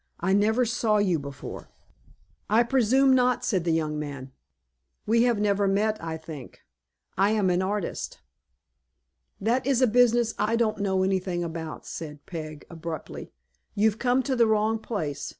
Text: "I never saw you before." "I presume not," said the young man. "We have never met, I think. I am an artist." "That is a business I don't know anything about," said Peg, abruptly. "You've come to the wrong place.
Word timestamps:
"I 0.19 0.33
never 0.33 0.65
saw 0.65 0.97
you 0.97 1.19
before." 1.19 1.69
"I 2.49 2.63
presume 2.63 3.13
not," 3.13 3.45
said 3.45 3.65
the 3.65 3.71
young 3.71 3.99
man. 3.99 4.31
"We 5.05 5.25
have 5.25 5.39
never 5.39 5.67
met, 5.67 6.03
I 6.03 6.17
think. 6.17 6.61
I 7.19 7.29
am 7.29 7.51
an 7.51 7.61
artist." 7.61 8.17
"That 9.39 9.63
is 9.67 9.79
a 9.79 9.85
business 9.85 10.33
I 10.39 10.55
don't 10.55 10.79
know 10.79 11.03
anything 11.03 11.43
about," 11.43 11.85
said 11.85 12.25
Peg, 12.25 12.65
abruptly. 12.67 13.31
"You've 13.75 13.99
come 13.99 14.23
to 14.23 14.35
the 14.35 14.47
wrong 14.47 14.79
place. 14.79 15.29